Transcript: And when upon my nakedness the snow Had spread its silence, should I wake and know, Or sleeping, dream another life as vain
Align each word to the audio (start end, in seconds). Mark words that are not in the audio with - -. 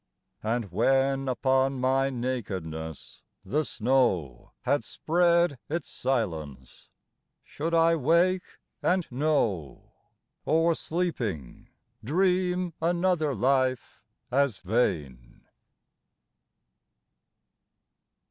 And 0.41 0.71
when 0.71 1.27
upon 1.29 1.79
my 1.79 2.09
nakedness 2.09 3.21
the 3.45 3.63
snow 3.63 4.51
Had 4.61 4.83
spread 4.83 5.59
its 5.69 5.89
silence, 5.89 6.89
should 7.43 7.75
I 7.75 7.95
wake 7.95 8.57
and 8.81 9.05
know, 9.11 9.91
Or 10.43 10.73
sleeping, 10.73 11.69
dream 12.03 12.73
another 12.81 13.35
life 13.35 14.01
as 14.31 14.57
vain 14.57 15.43